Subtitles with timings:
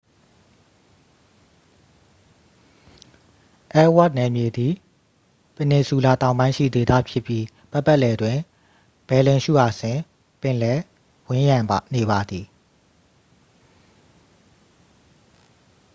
[3.73, 4.73] အယ်လ်ဝါ့သ်နယ်မြေသည်
[5.55, 8.37] ပင်နီဆူလာတောင်ပိုင်းရှိ ဒေသဖြစ်ပြီး ပတ်ပတ်လည်တွင်
[9.07, 9.97] ဘယ်လင်ရှူအာဆင်
[10.41, 10.79] ပင်လယ်
[11.27, 11.57] ဝန်းရံ
[11.95, 12.45] နေပါသည်